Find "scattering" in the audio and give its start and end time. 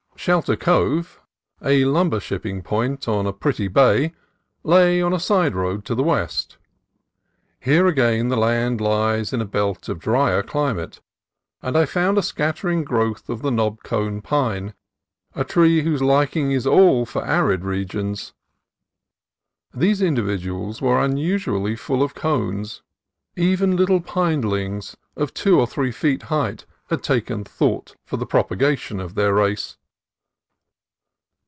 12.21-12.83